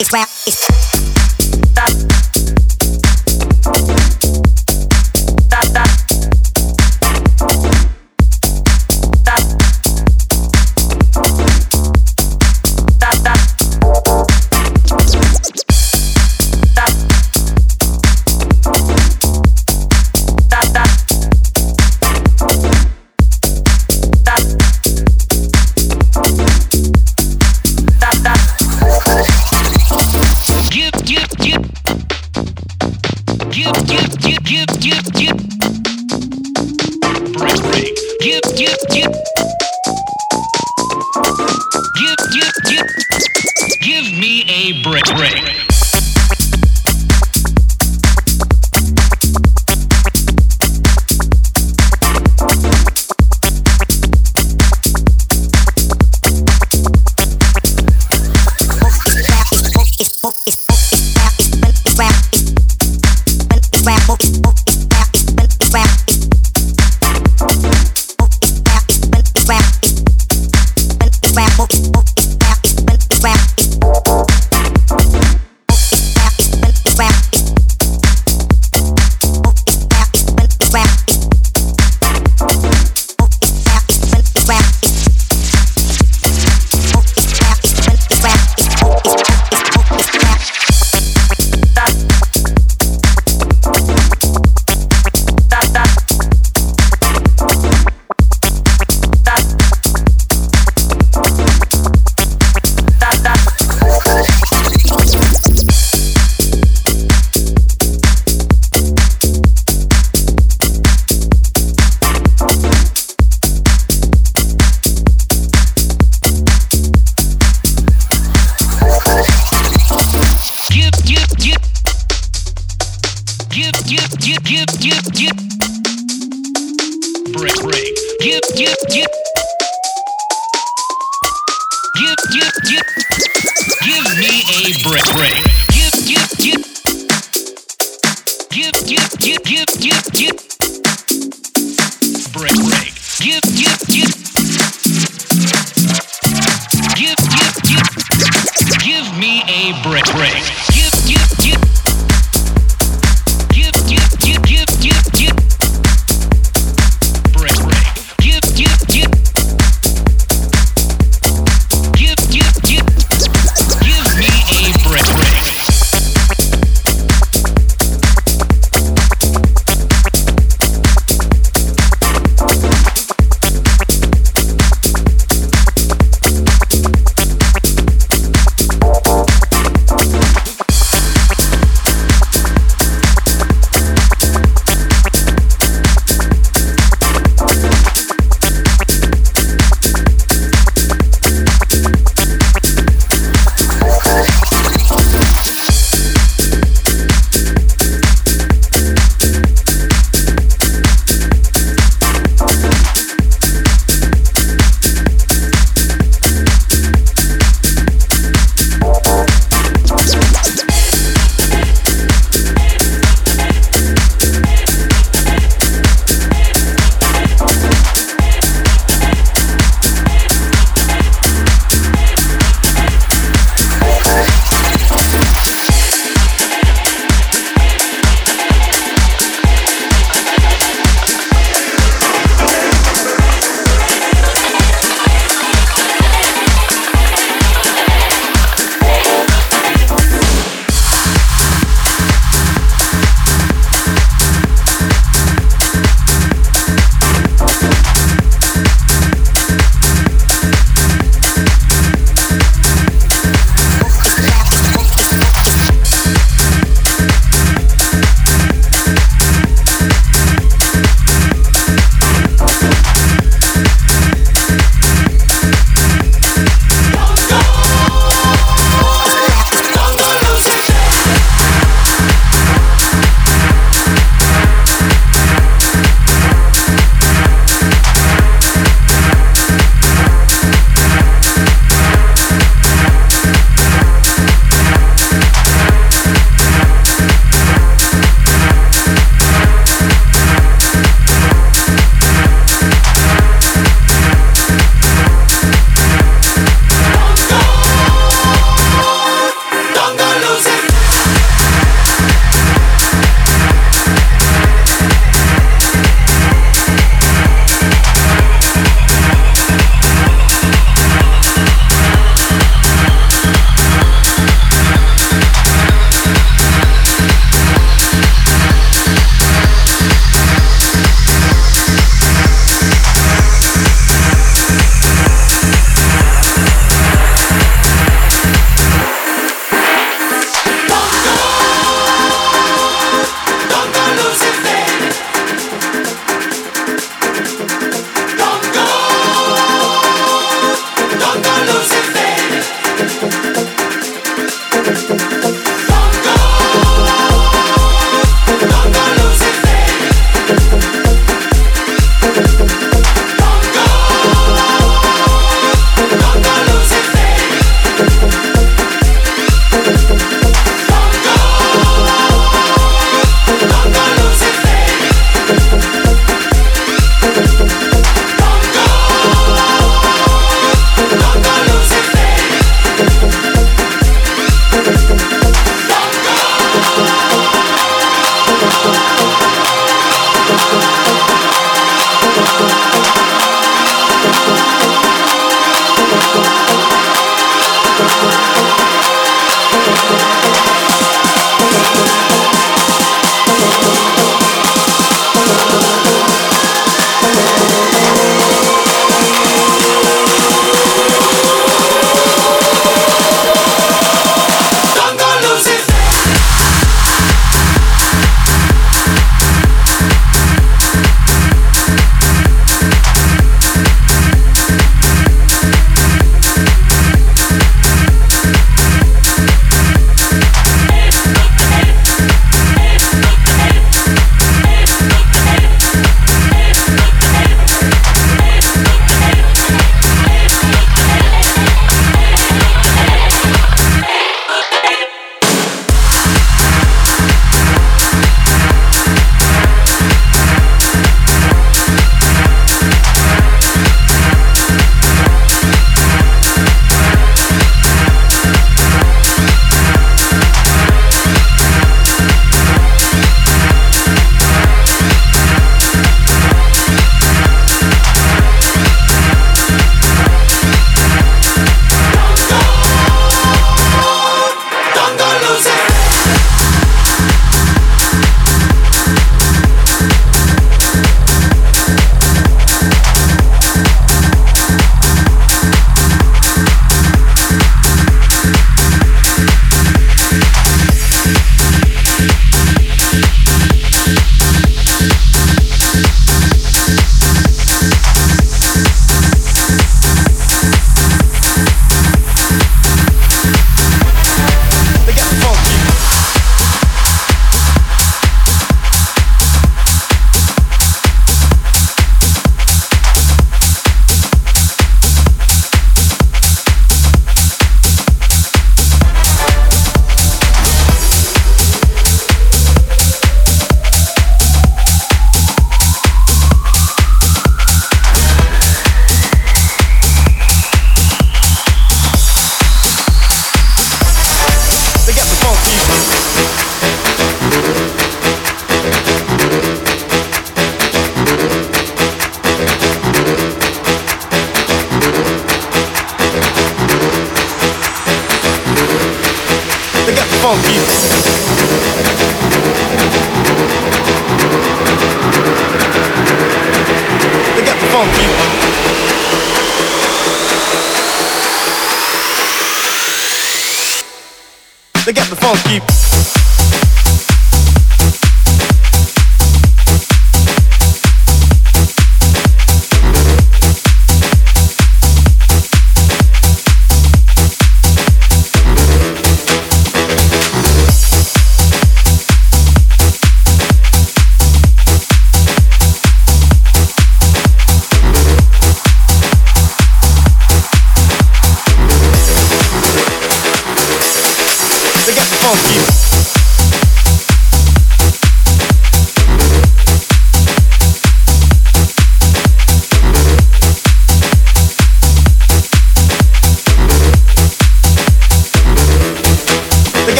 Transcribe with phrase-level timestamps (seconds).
[0.00, 2.25] it's where it's rap, it's.